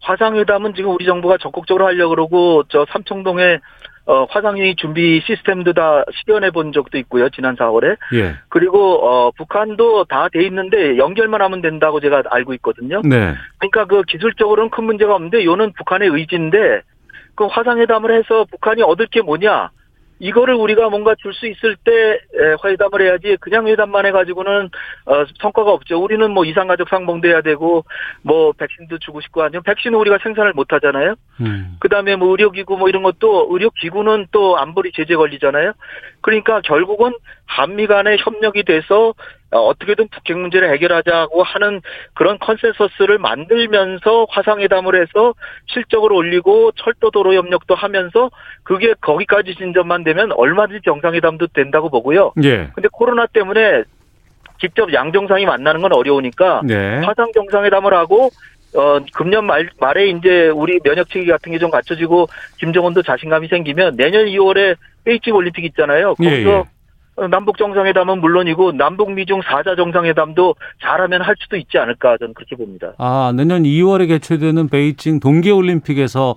[0.02, 3.60] 화상회담은 지금 우리 정부가 적극적으로 하려고 그러고 저 삼청동에
[4.08, 7.28] 어, 화상회의 준비 시스템도 다 실현해 본 적도 있고요.
[7.30, 7.98] 지난 4월에.
[8.14, 8.36] 예.
[8.50, 13.02] 그리고 어, 북한도 다 돼 있는데 연결만 하면 된다고 제가 알고 있거든요.
[13.04, 13.34] 네.
[13.58, 16.82] 그러니까 그 기술적으로는 큰 문제가 없는데 요는 북한의 의지인데
[17.34, 19.72] 그 화상회담을 해서 북한이 얻을 게 뭐냐?
[20.20, 24.70] 이거를 우리가 뭔가 줄 수 있을 때 에, 회담을 해야지 그냥 회담만 해가지고는
[25.06, 26.02] 어, 성과가 없죠.
[26.02, 27.84] 우리는 뭐 이산가족 상봉도 해야 되고
[28.22, 31.16] 뭐 백신도 주고 싶고 아니면 백신은 우리가 생산을 못 하잖아요.
[31.42, 31.76] 음.
[31.80, 35.74] 그다음에 뭐 의료기구 뭐 이런 것도 의료기구는 또 안보리 제재 걸리잖아요.
[36.26, 37.14] 그러니까 결국은
[37.46, 39.14] 한미 간의 협력이 돼서
[39.52, 41.82] 어, 어떻게든 북핵 문제를 해결하자고 하는
[42.16, 45.36] 그런 컨센서스를 만들면서 화상회담을 해서
[45.68, 48.32] 실적을 올리고 철도도로 협력도 하면서
[48.64, 52.34] 그게 거기까지 진전만 되면 얼마든지 정상회담도 된다고 보고요.
[52.44, 52.72] 예.
[52.74, 53.84] 근데 코로나 때문에
[54.60, 57.02] 직접 양정상이 만나는 건 어려우니까 네.
[57.02, 58.32] 화상 정상회담을 하고
[58.76, 62.28] 어 금년 말 말에 이제 우리 면역 체계 같은 게 좀 갖춰지고
[62.60, 66.16] 김정은도 자신감이 생기면 내년 2월에 베이징 올림픽 있잖아요.
[66.22, 66.64] 예, 거기서 예.
[67.18, 72.58] 어, 남북 정상회담은 물론이고 남북 미중 4자 정상회담도 잘하면 할 수도 있지 않을까 저는 그렇게
[72.58, 72.94] 봅니다.
[72.98, 76.36] 아, 내년 2월에 개최되는 베이징 동계 올림픽에서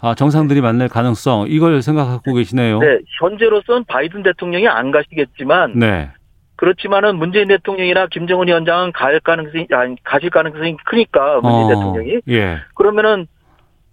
[0.00, 2.78] 아, 정상들이 만날 가능성 이걸 생각하고 계시네요.
[2.78, 6.10] 네, 현재로서는 바이든 대통령이 안 가시겠지만 네.
[6.60, 12.58] 그렇지만은 문재인 대통령이나 김정은 위원장은 갈 가능성이 아니 가실 가능성이 크니까 문재인 어, 대통령이 예.
[12.74, 13.26] 그러면은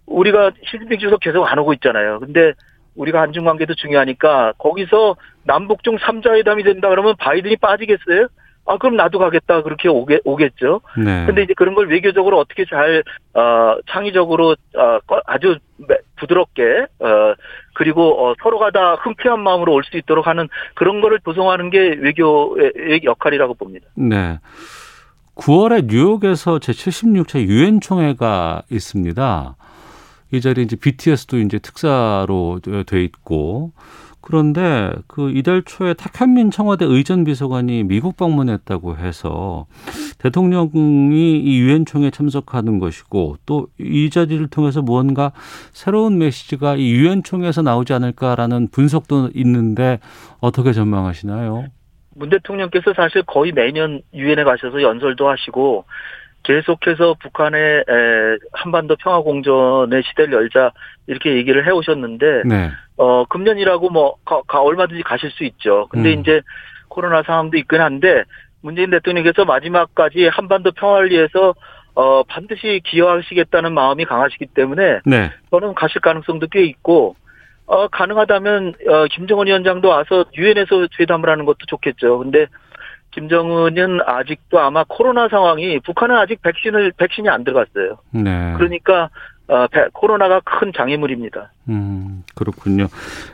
[0.04, 2.20] 우리가 시진핑 주석 계속 안 오고 있잖아요.
[2.20, 2.52] 근데
[2.94, 8.28] 우리가 한중 관계도 중요하니까 거기서 남북중 3자 회담이 된다 그러면 바이든이 빠지겠어요?
[8.66, 10.82] 아 그럼 나도 가겠다 그렇게 오게 오겠죠.
[11.02, 11.24] 네.
[11.24, 13.02] 근데 이제 그런 걸 외교적으로 어떻게 잘
[13.32, 17.32] 어, 창의적으로 어, 꺼- 아주 매- 부드럽게 어,
[17.78, 23.00] 그리고 어, 서로가 다 흔쾌한 마음으로 올 수 있도록 하는 그런 거를 조성하는 게 외교의
[23.04, 23.86] 역할이라고 봅니다.
[23.94, 24.40] 네.
[25.36, 29.54] 9월에 뉴욕에서 제76차 유엔 총회가 있습니다.
[30.32, 33.70] 이 자리에 이제 BTS도 이제 특사로 돼 있고
[34.20, 39.66] 그런데 그 이달 초에 탁현민 청와대 의전 비서관이 미국 방문했다고 해서
[40.18, 45.32] 대통령이 이 유엔 총회에 참석하는 것이고 또 이 자리를 통해서 무언가
[45.72, 49.98] 새로운 메시지가 이 유엔 총회에서 나오지 않을까라는 분석도 있는데
[50.40, 51.66] 어떻게 전망하시나요?
[52.14, 55.84] 문 대통령께서 사실 거의 매년 유엔에 가셔서 연설도 하시고
[56.48, 57.84] 계속해서 북한의
[58.54, 60.72] 한반도 평화 공전의 시대를 열자
[61.06, 62.70] 이렇게 얘기를 해오셨는데 네.
[62.96, 65.86] 어 금년이라고 뭐 가, 가, 얼마든지 가실 수 있죠.
[65.90, 66.20] 근데 음.
[66.20, 66.40] 이제
[66.88, 68.24] 코로나 상황도 있긴 한데
[68.62, 71.54] 문재인 대통령께서 마지막까지 한반도 평화를 위해서
[71.94, 75.30] 어 반드시 기여하시겠다는 마음이 강하시기 때문에 네.
[75.50, 77.14] 저는 가실 가능성도 꽤 있고
[77.66, 82.18] 어 가능하다면 어 김정은 위원장도 와서 유엔에서 회담을 하는 것도 좋겠죠.
[82.20, 82.46] 근데
[83.10, 87.98] 김정은은 아직도 아마 코로나 상황이 북한은 아직 백신을 백신이 안 들어갔어요.
[88.12, 88.54] 네.
[88.56, 89.10] 그러니까
[89.48, 91.52] 어, 코로나가 큰 장애물입니다.
[91.70, 92.88] 음, 그렇군요.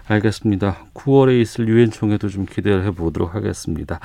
[0.08, 0.76] 알겠습니다.
[0.94, 3.98] 9월에 있을 유엔 총회도 좀 기대를 해보도록 하겠습니다.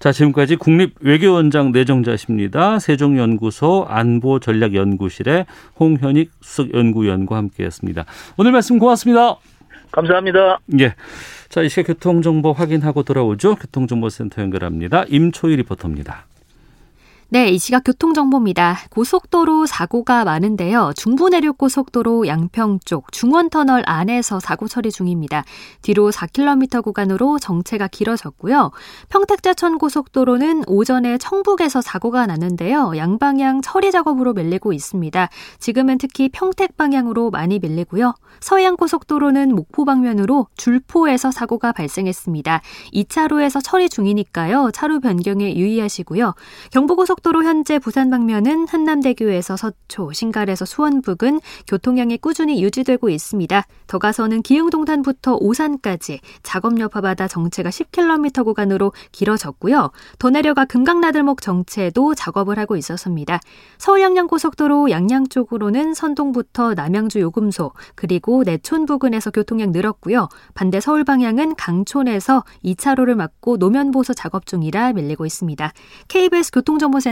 [0.00, 2.80] 자, 지금까지 국립 외교원장 내정자십니다.
[2.80, 5.46] 세종연구소 안보전략연구실의
[5.78, 8.06] 홍현익 수석연구위원과 함께했습니다.
[8.38, 9.36] 오늘 말씀 고맙습니다.
[9.92, 10.58] 감사합니다.
[10.80, 10.94] 예.
[11.52, 13.56] 자, 이 시각 교통정보 확인하고 돌아오죠.
[13.56, 15.04] 교통정보센터 연결합니다.
[15.10, 16.24] 임초희 리포터입니다.
[17.32, 18.76] 네, 이 시각 교통정보입니다.
[18.90, 20.92] 고속도로 사고가 많은데요.
[20.94, 25.42] 중부내륙고속도로 양평 쪽 중원터널 안에서 사고 처리 중입니다.
[25.80, 28.70] 뒤로 4km 구간으로 정체가 길어졌고요.
[29.08, 32.92] 평택제천 고속도로는 오전에 청북에서 사고가 났는데요.
[32.98, 35.30] 양방향 처리 작업으로 밀리고 있습니다.
[35.58, 38.12] 지금은 특히 평택 방향으로 많이 밀리고요.
[38.40, 42.60] 서해안 고속도로는 목포 방면으로 줄포에서 사고가 발생했습니다.
[42.92, 44.70] 2차로에서 처리 중이니까요.
[44.74, 46.34] 차로 변경에 유의하시고요.
[46.72, 53.64] 경부고속 고속도로 현재 부산 방면은 한남대교에서 서초, 신갈에서 수원 부근 교통량이 꾸준히 유지되고 있습니다.
[53.86, 59.90] 더 가서는 기흥동탄부터 오산까지 작업 여파받아 정체가 10km 구간으로 길어졌고요.
[60.18, 63.40] 더 내려가 금강나들목 정체도 작업을 하고 있었습니다.
[63.78, 70.28] 서울 양양 고속도로 양양 쪽으로는 선동부터 남양주 요금소 그리고 내촌 부근에서 교통량 늘었고요.
[70.54, 75.72] 반대 서울 방향은 강촌에서 2차로를 막고 노면 보수 작업 중이라 밀리고 있습니다.
[76.08, 77.11] KBS 교통정보센터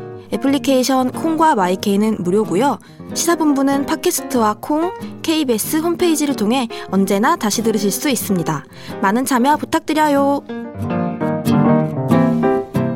[0.33, 2.79] 애플리케이션 콩과 마이케이는 무료고요.
[3.13, 4.91] 시사본부는 팟캐스트와 콩,
[5.21, 8.65] KBS 홈페이지를 통해 언제나 다시 들으실 수 있습니다.
[9.01, 10.43] 많은 참여 부탁드려요.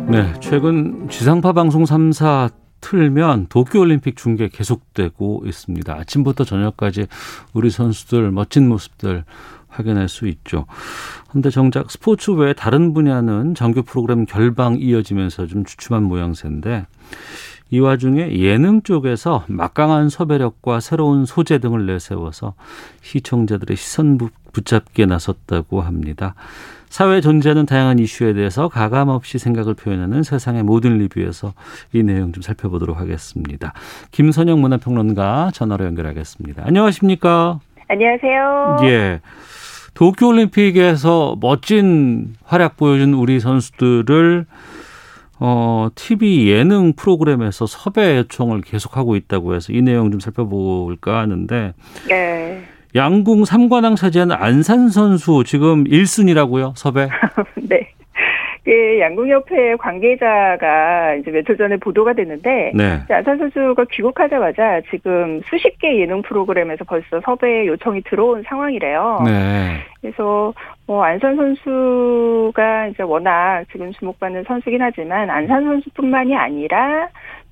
[0.07, 5.93] 네, 최근 지상파 방송 3사 틀면 도쿄올림픽 중계 계속되고 있습니다.
[5.93, 7.07] 아침부터 저녁까지
[7.53, 9.25] 우리 선수들 멋진 모습들
[9.75, 10.65] 확인할 수 있죠.
[11.29, 16.85] 그런데 정작 스포츠 외 다른 분야는 정규 프로그램 결방 이어지면서 좀 주춤한 모양새인데
[17.71, 22.53] 이 와중에 예능 쪽에서 막강한 섭외력과 새로운 소재 등을 내세워서
[23.01, 24.17] 시청자들의 시선
[24.53, 26.35] 붙잡기에 나섰다고 합니다.
[26.89, 31.53] 사회에 존재하는 다양한 이슈에 대해서 가감 없이 생각을 표현하는 세상의 모든 리뷰에서
[31.91, 33.73] 이 내용 좀 살펴보도록 하겠습니다.
[34.11, 36.63] 김선영 문화평론가 전화로 연결하겠습니다.
[36.65, 37.59] 안녕하십니까?
[37.89, 38.77] 안녕하세요.
[38.83, 39.19] 예.
[39.95, 44.45] 도쿄올림픽에서 멋진 활약 보여준 우리 선수들을
[45.39, 51.73] 어, TV 예능 프로그램에서 섭외 요청을 계속하고 있다고 해서 이 내용 좀 살펴볼까 하는데.
[52.07, 52.63] 네.
[52.93, 57.09] 양궁 3관왕 차지한 안산 선수 지금 1순위라고요, 섭외?
[57.67, 57.94] 네.
[58.65, 62.99] 그 양궁협회 관계자가 이제 며칠 전에 보도가 됐는데 네.
[63.09, 69.21] 안산 선수가 귀국하자마자 지금 수십 개 예능 프로그램에서 벌써 섭외 요청이 들어온 상황이래요.
[69.23, 69.77] 네.
[70.01, 70.51] 그래서
[70.87, 77.09] 뭐 안산 선수가 이제 워낙 지금 주목받는 선수긴 하지만 안산 선수뿐만이 아니라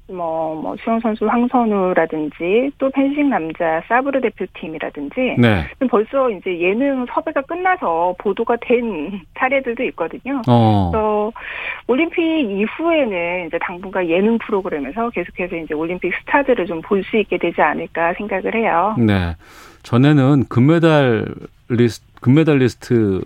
[0.10, 5.66] 뭐, 뭐, 수영 선수 황선우라든지 또 펜싱 남자 사브르 대표팀이라든지 네.
[5.90, 10.42] 벌써 이제 예능 섭외가 끝나서 보도가 된 사례들도 있거든요.
[10.48, 10.90] 어.
[10.92, 11.32] 그래서
[11.88, 17.62] 올림픽 이후에는 이제 당분간 예능 프로그램에서 계속해서 이제 올림픽 스타들을 좀 볼 수 있게 되지
[17.62, 18.96] 않을까 생각을 해요.
[18.98, 19.36] 네.
[19.84, 23.22] 전에는 금메달리스트 금메달리스트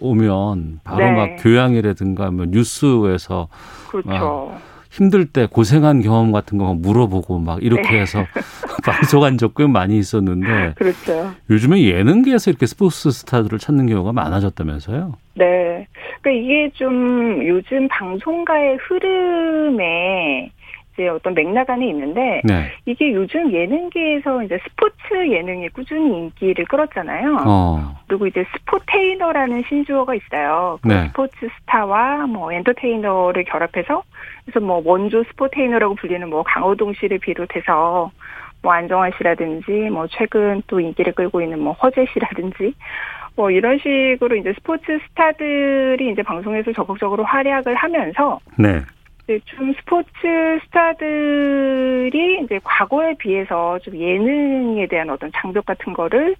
[0.00, 1.12] 오면 바로 네.
[1.12, 3.48] 막 교양이라든가 뭐 뉴스에서
[3.90, 4.54] 그렇죠.
[4.92, 8.00] 힘들 때 고생한 경험 같은 거 물어보고 막 이렇게 네.
[8.00, 8.26] 해서
[8.84, 11.32] 방송한 적꽤 많이 있었는데 그렇죠.
[11.48, 15.14] 요즘에 예능계에서 이렇게 스포츠 스타들을 찾는 경우가 많아졌다면서요?
[15.36, 15.88] 네.
[16.20, 20.50] 그러니까 이게 좀 요즘 방송가의 흐름에
[20.92, 22.70] 이제 어떤 맥락 안에 있는데 네.
[22.84, 27.38] 이게 요즘 예능계에서 이제 스포츠 예능이 꾸준히 인기를 끌었잖아요.
[27.46, 27.96] 어.
[28.06, 30.78] 그리고 이제 스포테이너라는 신조어가 있어요.
[30.82, 31.08] 그 네.
[31.08, 34.02] 스포츠 스타와 뭐 엔터테이너를 결합해서
[34.44, 38.10] 그래서 뭐 원조 스포테이너라고 불리는 뭐 강호동 씨를 비롯해서
[38.62, 42.74] 뭐 안정환 씨라든지 뭐 최근 또 인기를 끌고 있는 뭐 허재 씨라든지
[43.34, 48.80] 뭐 이런 식으로 이제 스포츠 스타들이 이제 방송에서 적극적으로 활약을 하면서 네.
[49.44, 50.10] 좀 스포츠
[50.64, 56.34] 스타들이 이제 과거에 비해서 좀 예능에 대한 어떤 장벽 같은 거를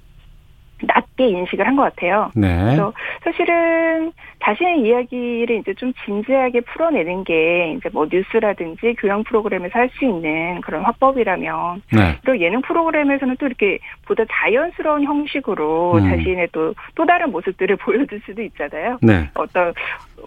[0.84, 2.32] 낮게 인식을 한 것 같아요.
[2.34, 2.48] 네.
[2.60, 2.92] 그래서
[3.22, 4.10] 사실은
[4.44, 10.60] 자신의 이야기를 이제 좀 진지하게 풀어내는 게 이제 뭐 뉴스라든지 교양 프로그램에서 할 수 있는
[10.62, 12.18] 그런 화법이라면 네.
[12.26, 16.10] 또 예능 프로그램에서는 또 이렇게 보다 자연스러운 형식으로 음.
[16.10, 18.98] 자신의 또 또 다른 모습들을 보여줄 수도 있잖아요.
[19.02, 19.30] 네.
[19.34, 19.72] 어떤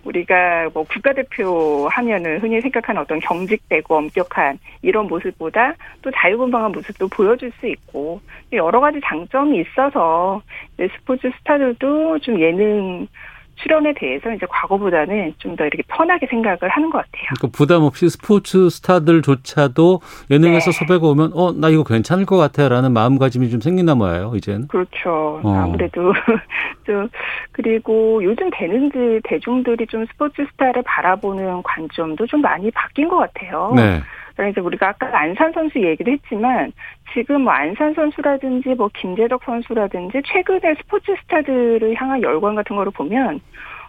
[0.04, 7.52] 우리가 뭐 국가대표 하면은 흔히 생각하는 어떤 경직되고 엄격한 이런 모습보다 또 자유분방한 모습도 보여줄
[7.60, 10.42] 수 있고 여러 가지 장점이 있어서
[10.98, 13.08] 스포츠 스타들도 좀 예능
[13.56, 17.24] 출연에 대해서 이제 과거보다는 좀 더 이렇게 편하게 생각을 하는 것 같아요.
[17.38, 20.86] 그러니까 부담 없이 스포츠 스타들조차도 예능에서 네.
[20.86, 24.68] 섭외가 오면 어 나 이거 괜찮을 것 같아라는 마음가짐이 좀 생기나 봐요 이제는.
[24.68, 25.40] 그렇죠.
[25.44, 25.54] 어.
[25.64, 26.14] 아무래도
[26.86, 27.08] 좀
[27.54, 33.72] 그리고 요즘 되는지 대중들이 좀 스포츠 스타를 바라보는 관점도 좀 많이 바뀐 것 같아요.
[33.76, 34.02] 네.
[34.36, 36.72] 그러니까 우리가 아까 안산 선수 얘기도 했지만
[37.14, 43.40] 지금 뭐 안산 선수라든지 뭐 김재덕 선수라든지 최근에 스포츠 스타들을 향한 열광 같은 거를 보면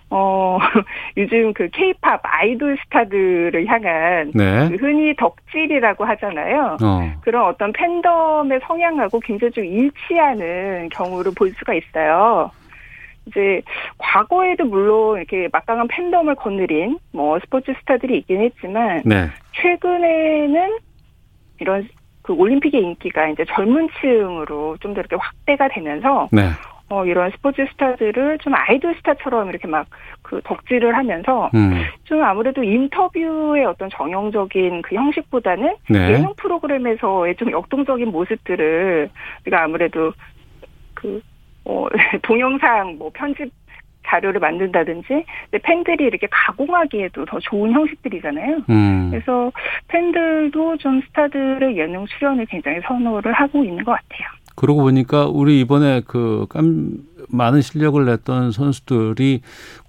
[0.09, 0.59] 어,
[1.17, 4.69] 요즘 그 케이팝 아이돌 스타들을 향한 네.
[4.69, 6.77] 그 흔히 덕질이라고 하잖아요.
[6.81, 7.13] 어.
[7.23, 12.51] 그런 어떤 팬덤의 성향하고 굉장히 좀 일치하는 경우를 볼 수가 있어요.
[13.27, 13.62] 이제
[13.99, 19.29] 과거에도 물론 이렇게 막강한 팬덤을 거느린 뭐 스포츠 스타들이 있긴 했지만 네.
[19.61, 20.79] 최근에는
[21.61, 21.89] 이런
[22.23, 26.51] 그 올림픽의 인기가 이제 젊은 층으로 좀 더 이렇게 확대가 되면서 네.
[26.89, 29.87] 어, 이런 스포츠 스타들을 좀 아이돌 스타처럼 이렇게 막
[30.27, 31.85] 그 덕질을 하면서 음.
[32.03, 36.15] 좀 아무래도 인터뷰의 어떤 정형적인 그 형식보다는 네.
[36.15, 39.09] 예능 프로그램에서의 좀 역동적인 모습들을
[39.43, 40.12] 우리가 아무래도
[40.95, 41.21] 그
[41.67, 41.87] 어,
[42.23, 43.53] 동영상 뭐 편집
[44.07, 45.25] 자료를 만든다든지
[45.63, 48.63] 팬들이 이렇게 가공하기에도 더 좋은 형식들이잖아요.
[48.71, 49.09] 음.
[49.11, 49.51] 그래서
[49.89, 54.29] 팬들도 좀 스타들의 예능 출연을 굉장히 선호를 하고 있는 것 같아요.
[54.55, 56.93] 그러고 보니까 우리 이번에 그 깜,
[57.29, 59.41] 많은 실력을 냈던 선수들이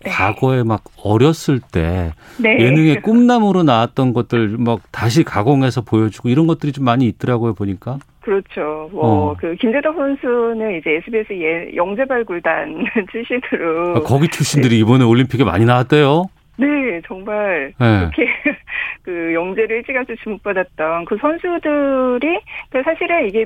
[0.03, 0.09] 네.
[0.09, 2.57] 과거에 막 어렸을 때 네.
[2.59, 7.99] 예능의 꿈나무로 나왔던 것들 막 다시 가공해서 보여주고 이런 것들이 좀 많이 있더라고요 보니까.
[8.27, 8.89] 그렇죠.
[8.91, 9.35] 뭐, 어.
[9.39, 13.95] 그, 김재덕 선수는 이제 SBS 예, 영재발굴단 출신으로.
[13.95, 14.81] 아, 거기 출신들이 네.
[14.81, 16.25] 이번에 올림픽에 많이 나왔대요?
[16.57, 17.73] 네, 정말.
[17.79, 17.99] 네.
[17.99, 18.27] 그렇게,
[19.03, 23.45] 그, 영재를 일찌감치 주목받았던 그 선수들이, 그 사실은 이게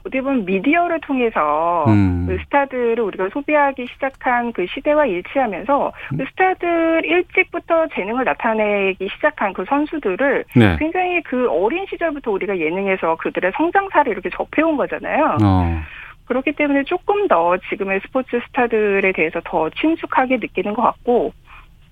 [0.00, 2.26] 어떻게 보면 미디어를 통해서 음.
[2.26, 6.16] 그 스타들을 우리가 소비하기 시작한 그 시대와 일치하면서 음.
[6.18, 10.76] 그 스타들 일찍부터 재능을 나타내기 시작한 그 선수들을 네.
[10.78, 15.38] 굉장히 그 어린 시절부터 우리가 예능에서 그들의 성장사를 이렇게 접해온 거잖아요.
[15.42, 15.82] 어.
[16.26, 21.32] 그렇기 때문에 조금 더 지금의 스포츠 스타들에 대해서 더 친숙하게 느끼는 것 같고,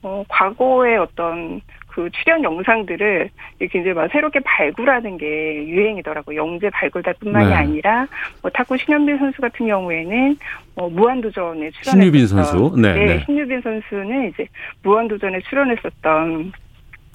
[0.02, 1.61] 어, 과거의 어떤
[1.98, 6.37] 그 출연 영상들을 이렇게 이제 막 새롭게 발굴하는 게 유행이더라고요.
[6.37, 7.54] 영재 발굴단뿐만이 네.
[7.54, 8.06] 아니라
[8.40, 10.37] 뭐 탁구 신현빈 선수 같은 경우에는
[10.76, 13.24] 뭐 무한도전에 출연했던 신유빈 선수, 네, 네, 네.
[13.26, 14.46] 신유빈 선수는 이제
[14.84, 16.52] 무한도전에 출연했었던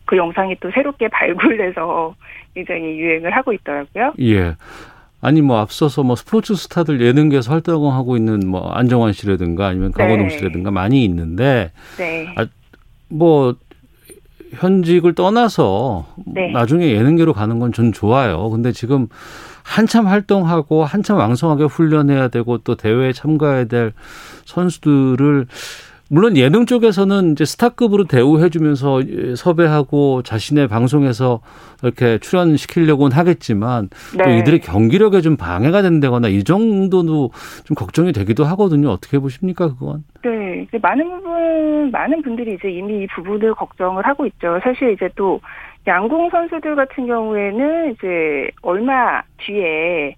[0.03, 2.13] 그 영상이 또 새롭게 발굴돼서
[2.53, 4.15] 굉장히 유행을 하고 있더라고요.
[4.19, 4.57] 예.
[5.21, 10.37] 아니 뭐 앞서서 뭐 스포츠 스타들 예능계에서 활동하고 있는 뭐 안정환 씨라든가 아니면 강호동 네.
[10.37, 12.35] 씨라든가 많이 있는데 네.
[12.35, 12.45] 아,
[13.07, 13.55] 뭐
[14.55, 16.51] 현직을 떠나서 네.
[16.51, 18.49] 나중에 예능계로 가는 건 전 좋아요.
[18.49, 19.07] 근데 지금
[19.63, 23.93] 한참 활동하고 한참 왕성하게 훈련해야 되고 또 대회에 참가해야 될
[24.45, 25.47] 선수들을
[26.09, 29.01] 물론 예능 쪽에서는 이제 스타급으로 대우해주면서
[29.35, 31.41] 섭외하고 자신의 방송에서
[31.81, 34.23] 이렇게 출연시키려고는 하겠지만 네.
[34.23, 37.31] 또 이들의 경기력에 좀 방해가 된다거나 이 정도도
[37.65, 38.89] 좀 걱정이 되기도 하거든요.
[38.89, 40.03] 어떻게 보십니까, 그건?
[40.23, 40.67] 네.
[40.81, 44.59] 많은 부분, 많은 분들이 이제 이미 이 부분을 걱정을 하고 있죠.
[44.63, 45.39] 사실 이제 또
[45.87, 50.15] 양궁 선수들 같은 경우에는 이제 얼마 뒤에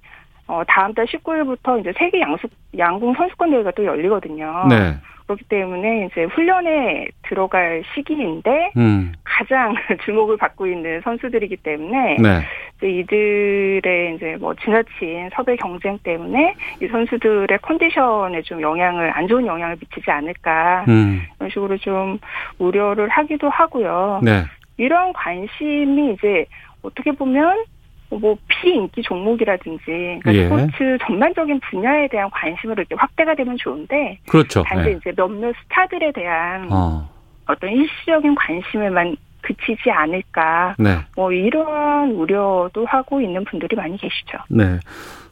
[0.47, 4.67] 어, 다음 달 19일부터 이제 세계 양수, 양궁 선수권 대회가 또 열리거든요.
[4.69, 4.95] 네.
[5.25, 9.13] 그렇기 때문에 이제 훈련에 들어갈 시기인데 음.
[9.23, 9.73] 가장
[10.05, 12.41] 주목을 받고 있는 선수들이기 때문에 네.
[12.77, 19.45] 이제 이들의 이제 뭐 지나친 섭외 경쟁 때문에 이 선수들의 컨디션에 좀 영향을 안 좋은
[19.45, 21.23] 영향을 미치지 않을까 음.
[21.39, 22.19] 이런 식으로 좀
[22.59, 24.21] 우려를 하기도 하고요.
[24.23, 24.43] 네.
[24.77, 26.45] 이런 관심이 이제
[26.83, 27.63] 어떻게 보면
[28.09, 30.43] 뭐 피인기 종목이라든지 그러니까 예.
[30.43, 34.63] 스포츠 전반적인 분야에 대한 관심으로 이렇게 확대가 되면 좋은데 그렇죠.
[34.63, 34.93] 단지 예.
[34.93, 37.09] 이제 몇몇 스타들에 대한 어.
[37.47, 40.75] 어떤 일시적인 관심에만 그치지 않을까.
[40.79, 40.97] 네.
[41.15, 44.39] 뭐 이러한 우려도 하고 있는 분들이 많이 계시죠.
[44.49, 44.79] 네.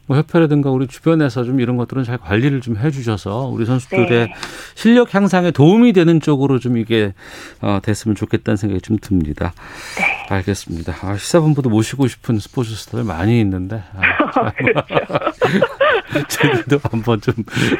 [0.06, 4.34] 뭐 협회라든가 우리 주변에서 좀 이런 것들은 잘 관리를 좀 해주셔서 우리 선수들의 네.
[4.74, 7.14] 실력 향상에 도움이 되는 쪽으로 좀 이게
[7.60, 9.52] 어, 됐으면 좋겠다는 생각이 좀 듭니다.
[9.96, 10.34] 네.
[10.34, 10.94] 알겠습니다.
[11.02, 13.82] 아, 시사본부도 모시고 싶은 스포츠 스타들 많이 있는데
[14.34, 14.84] 아, 그렇죠.
[16.28, 17.34] 저희도 한번 좀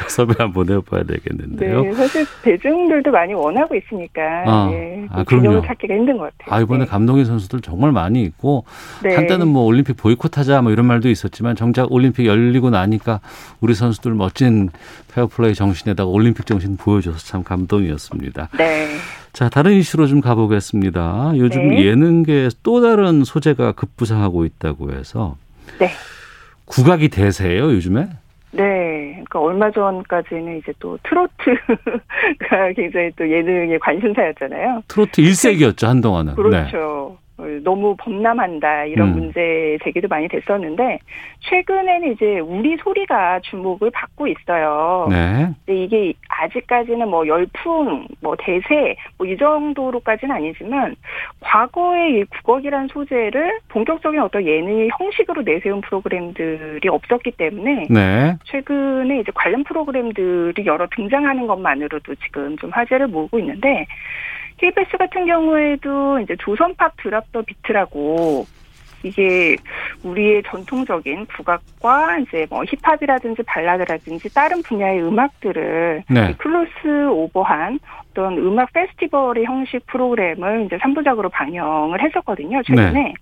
[0.08, 1.82] 섭외 한번 해봐야 되겠는데요.
[1.82, 5.62] 네, 사실 대중들도 많이 원하고 있으니까 아, 예, 아, 그럼요.
[5.66, 6.54] 찾기가 힘든 것 같아요.
[6.54, 6.87] 아 이번에 네.
[6.87, 8.64] 감독인 선수들 정말 많이 있고
[9.02, 9.14] 네.
[9.14, 13.20] 한때는 뭐 올림픽 보이콧하자 뭐 이런 말도 있었지만 정작 올림픽 올림픽 열리고 나니까
[13.61, 14.70] 우리 선수들 멋진
[15.12, 18.48] 페어플레이 정신에다가 올림픽 정신 보여줘서 참 감동이었습니다.
[18.57, 18.88] 네.
[19.33, 21.33] 자, 다른 이슈로 좀 가보겠습니다.
[21.37, 21.85] 요즘 네.
[21.85, 25.37] 예능계에 또 다른 소재가 급부상하고 있다고 해서.
[25.79, 25.90] 네.
[26.66, 28.09] 국악이 대세예요, 요즘에?
[28.53, 29.22] 네.
[29.24, 34.85] 그러니까 얼마 전까지는 이제 또 트로트가 굉장히 또 예능의 관심사였잖아요.
[34.87, 36.35] 트로트 일색이었죠, 한동안은.
[36.37, 37.18] 그렇죠.
[37.44, 37.61] 네.
[37.62, 39.12] 너무 범람한다 이런 음.
[39.14, 40.98] 문제 제기도 많이 됐었는데
[41.40, 45.09] 최근에는 이제 우리 소리가 주목을 받고 있어요.
[45.11, 45.48] 네.
[45.66, 50.94] 근데 이게 아직까지는 뭐 열풍, 뭐 대세 뭐 이 정도로까지는 아니지만
[51.40, 58.37] 과거에 이 국악이라는 소재를 본격적인 어떤 예능의 형식으로 내세운 프로그램들이 없었기 때문에 네.
[58.44, 63.87] 최근에 이제 관련 프로그램들이 여러 등장하는 것만으로도 지금 좀 화제를 모으고 있는데
[64.64, 68.46] KBS 같은 경우에도 이제 조선팝 드랍 더 비트라고
[69.03, 69.57] 이게
[70.03, 76.35] 우리의 전통적인 국악과 이제 뭐 힙합이라든지 발라드라든지 다른 분야의 음악들을 네.
[76.38, 77.79] 클로스 오버한
[78.11, 82.92] 어떤 음악 페스티벌의 형식 프로그램을 이제 3부작으로 방영을 했었거든요, 최근에.
[82.92, 83.14] 네.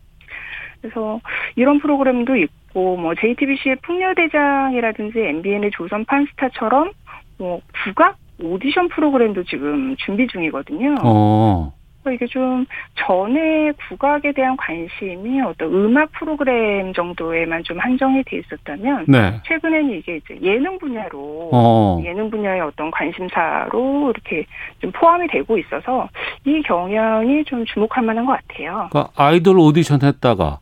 [0.81, 1.21] 그래서
[1.57, 6.93] 이런 프로그램도 있고 뭐 JTBC의 풍류대장이라든지 MBN의 조선 판스타처럼
[7.39, 10.97] 뭐 국악 오디션 프로그램도 지금 준비 중이거든요.
[11.03, 11.73] 어.
[12.11, 19.41] 이게 좀 전에 국악에 대한 관심이 어떤 음악 프로그램 정도에만 좀 한정이 돼 있었다면 네.
[19.45, 22.03] 최근에는 이게 이제 예능 분야로 어.
[22.05, 24.47] 예능 분야의 어떤 관심사로 이렇게
[24.81, 26.09] 좀 포함이 되고 있어서
[26.45, 28.89] 이 경향이 좀 주목할 만한 것 같아요.
[28.91, 30.59] 그러니까 아이돌 오디션 했다가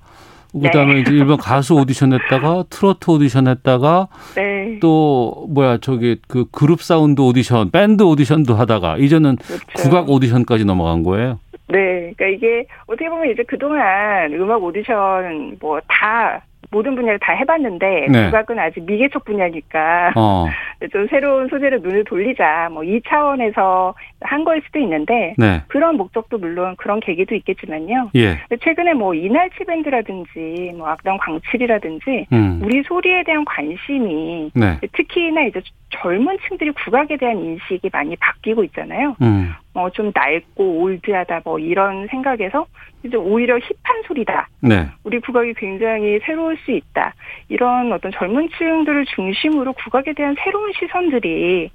[0.52, 1.00] 그다음에 네.
[1.00, 4.78] 이제 일본 가수 오디션 했다가 트로트 오디션 했다가 네.
[4.80, 9.64] 또 뭐야 저기 그 그룹 사운드 오디션, 밴드 오디션도 하다가 이제는 그렇죠.
[9.76, 11.38] 국악 오디션까지 넘어간 거예요.
[11.68, 18.06] 네, 그러니까 이게 어떻게 보면 이제 그동안 음악 오디션 뭐 다 모든 분야를 다 해봤는데
[18.10, 18.24] 네.
[18.26, 20.46] 국악은 아직 미개척 분야니까 어.
[20.92, 25.62] 좀 새로운 소재로 눈을 돌리자 뭐 이 차원에서 한 거일 수도 있는데 네.
[25.68, 28.10] 그런 목적도 물론 그런 계기도 있겠지만요.
[28.16, 28.38] 예.
[28.60, 32.60] 최근에 뭐 이날치 밴드라든지 뭐 악당 광칠이라든지 음.
[32.62, 34.78] 우리 소리에 대한 관심이 네.
[34.92, 39.16] 특히나 이제 젊은 층들이 국악에 대한 인식이 많이 바뀌고 있잖아요.
[39.22, 39.52] 음.
[39.72, 42.66] 뭐좀 낡고 올드하다 뭐 이런 생각에서
[43.02, 44.48] 이제 오히려 힙한 소리다.
[44.60, 44.88] 네.
[45.04, 47.14] 우리 국악이 굉장히 새로울 수 있다.
[47.48, 51.70] 이런 어떤 젊은 층들을 중심으로 국악에 대한 새로운 시선들이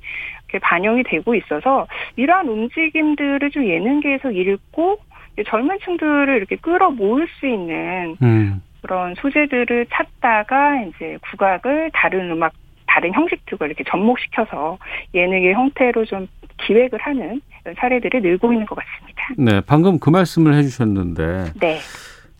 [0.49, 4.99] 이렇게 반영이 되고 있어서 이러한 움직임들을 좀 예능계에서 읽고
[5.47, 8.61] 젊은 층들을 이렇게 끌어 모을 수 있는 음.
[8.81, 12.53] 그런 소재들을 찾다가 이제 국악을 다른 음악
[12.95, 14.77] 다른 형식들을 이렇게 접목시켜서
[15.13, 16.27] 예능의 형태로 좀
[16.65, 17.41] 기획을 하는
[17.77, 19.33] 사례들이 늘고 있는 것 같습니다.
[19.37, 21.79] 네, 방금 그 말씀을 해주셨는데, 네.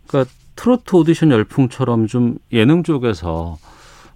[0.08, 3.58] 그러니까 트로트 오디션 열풍처럼 좀 예능 쪽에서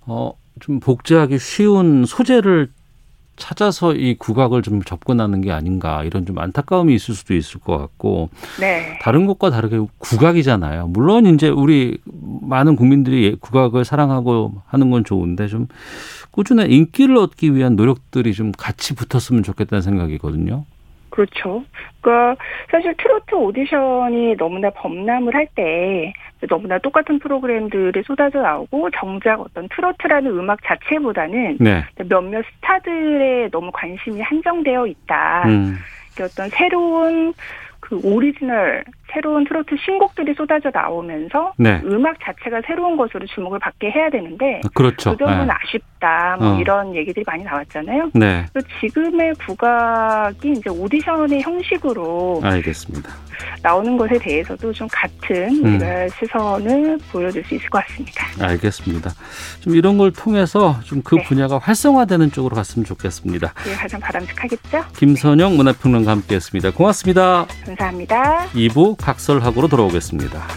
[0.07, 2.69] 어, 좀 복제하기 쉬운 소재를
[3.39, 8.29] 찾아서 이 국악을 좀 접근하는 게 아닌가 이런 좀 안타까움이 있을 수도 있을 것 같고
[8.59, 8.99] 네.
[9.01, 10.87] 다른 것과 다르게 국악이잖아요.
[10.89, 15.67] 물론 이제 우리 많은 국민들이 국악을 사랑하고 하는 건 좋은데 좀
[16.31, 20.65] 꾸준한 인기를 얻기 위한 노력들이 좀 같이 붙었으면 좋겠다는 생각이거든요.
[21.19, 21.65] 그렇죠.
[21.99, 26.13] 그러니까 사실 트로트 오디션이 너무나 범람을 할 때
[26.47, 31.83] 너무나 똑같은 프로그램들이 쏟아져 나오고 정작 어떤 트로트라는 음악 자체보다는 네.
[32.07, 35.43] 몇몇 스타들의 너무 관심이 한정되어 있다.
[35.47, 35.75] 음.
[36.21, 37.33] 어떤 새로운
[37.79, 41.81] 그 오리지널 새로운 트로트 신곡들이 쏟아져 나오면서 네.
[41.85, 45.11] 음악 자체가 새로운 것으로 주목을 받게 해야 되는데 그렇죠.
[45.11, 45.53] 그 점은 네.
[45.53, 46.59] 아쉽다 뭐 어.
[46.59, 48.11] 이런 얘기들이 많이 나왔잖아요.
[48.13, 48.45] 네.
[48.79, 53.09] 지금의 국악이 이제 오디션의 형식으로 알겠습니다.
[53.61, 55.79] 나오는 것에 대해서도 좀 같은 음.
[56.19, 58.25] 시선을 보여줄 수 있을 것 같습니다.
[58.41, 59.11] 알겠습니다.
[59.61, 61.23] 좀 이런 걸 통해서 좀그 네.
[61.23, 63.53] 분야가 활성화되는 쪽으로 갔으면 좋겠습니다.
[63.67, 64.85] 예, 가장 바람직하겠죠.
[64.95, 66.71] 김선영 문화평론가 함께했습니다.
[66.71, 67.45] 고맙습니다.
[67.65, 68.47] 감사합니다.
[68.53, 70.47] 2부 각설하고로 돌아오겠습니다.